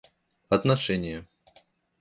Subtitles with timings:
[0.49, 1.27] отношения